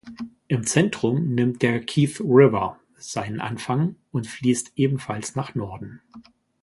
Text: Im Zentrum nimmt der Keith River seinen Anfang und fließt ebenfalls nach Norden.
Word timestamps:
Im 0.47 0.65
Zentrum 0.65 1.35
nimmt 1.35 1.61
der 1.61 1.79
Keith 1.79 2.19
River 2.21 2.79
seinen 2.97 3.39
Anfang 3.39 3.97
und 4.11 4.25
fließt 4.25 4.71
ebenfalls 4.75 5.35
nach 5.35 5.53
Norden. 5.53 6.01